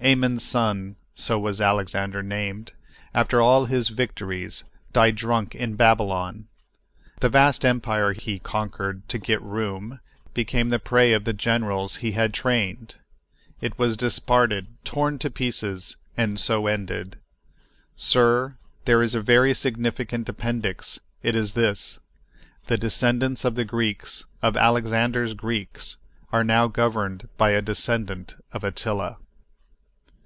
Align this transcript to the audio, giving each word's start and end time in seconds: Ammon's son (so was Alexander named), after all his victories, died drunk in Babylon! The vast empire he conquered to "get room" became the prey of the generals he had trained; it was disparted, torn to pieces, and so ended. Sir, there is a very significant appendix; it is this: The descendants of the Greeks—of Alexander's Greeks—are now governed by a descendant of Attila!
Ammon's 0.00 0.42
son 0.44 0.96
(so 1.14 1.38
was 1.38 1.62
Alexander 1.62 2.22
named), 2.22 2.74
after 3.14 3.40
all 3.40 3.64
his 3.64 3.88
victories, 3.88 4.64
died 4.92 5.16
drunk 5.16 5.54
in 5.54 5.76
Babylon! 5.76 6.46
The 7.20 7.30
vast 7.30 7.64
empire 7.64 8.12
he 8.12 8.38
conquered 8.38 9.08
to 9.08 9.18
"get 9.18 9.40
room" 9.40 10.00
became 10.34 10.68
the 10.68 10.78
prey 10.80 11.14
of 11.14 11.24
the 11.24 11.32
generals 11.32 11.96
he 11.96 12.12
had 12.12 12.34
trained; 12.34 12.96
it 13.62 13.78
was 13.78 13.96
disparted, 13.96 14.66
torn 14.84 15.18
to 15.20 15.30
pieces, 15.30 15.96
and 16.18 16.38
so 16.38 16.66
ended. 16.66 17.16
Sir, 17.96 18.56
there 18.84 19.02
is 19.02 19.14
a 19.14 19.22
very 19.22 19.54
significant 19.54 20.28
appendix; 20.28 21.00
it 21.22 21.34
is 21.34 21.52
this: 21.54 21.98
The 22.66 22.76
descendants 22.76 23.42
of 23.42 23.54
the 23.54 23.64
Greeks—of 23.64 24.54
Alexander's 24.54 25.32
Greeks—are 25.32 26.44
now 26.44 26.66
governed 26.66 27.30
by 27.38 27.50
a 27.52 27.62
descendant 27.62 28.34
of 28.52 28.64
Attila! 28.64 29.16